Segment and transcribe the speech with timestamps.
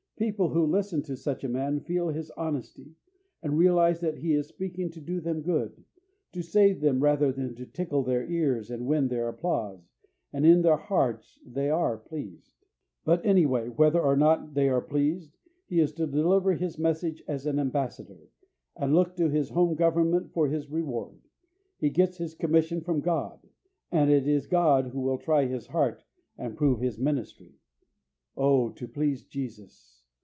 [0.17, 2.93] People who listen to such a man feel his honesty,
[3.41, 5.83] and realise that he is seeking to do them good,
[6.31, 9.95] to save them rather than to tickle their ears and win their applause,
[10.31, 12.53] and in their hearts they are pleased.
[13.03, 17.47] But, anyway, whether or not they are pleased, he is to deliver his message as
[17.47, 18.29] an ambassador,
[18.75, 21.17] and look to his home government for his reward.
[21.79, 23.39] He gets his commission from God,
[23.91, 26.03] and it is God who will try his heart
[26.37, 27.55] and prove his ministry.
[28.37, 29.97] Oh, to please Jesus!